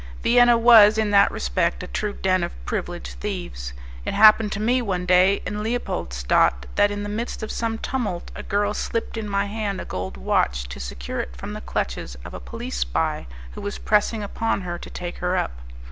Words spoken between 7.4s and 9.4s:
of some tumult a girl slipped in